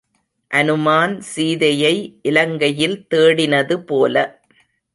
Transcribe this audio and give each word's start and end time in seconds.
அநுமான் 0.51 1.19
சீதையை 1.19 1.93
இலங்கையில் 2.21 2.97
தேடினது 3.15 3.77
போல. 3.85 4.15